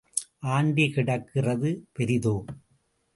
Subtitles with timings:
[0.53, 1.69] Aunty கிடக்கிறது
[1.99, 2.33] பெரிதோ?